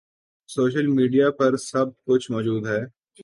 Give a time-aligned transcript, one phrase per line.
[0.49, 2.81] social media پر سب کچھ موجود ہے